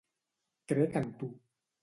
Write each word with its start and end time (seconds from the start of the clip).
Crec 0.73 0.97
en 1.03 1.13
tu. 1.21 1.31